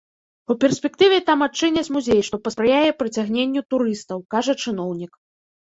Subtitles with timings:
[0.53, 5.13] У перспектыве там адчыняць музей, што паспрыяе прыцягненню турыстаў, кажа чыноўнік.